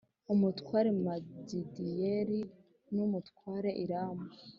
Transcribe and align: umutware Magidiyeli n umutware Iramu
umutware 0.33 0.89
Magidiyeli 1.05 2.39
n 2.93 2.97
umutware 3.05 3.69
Iramu 3.83 4.25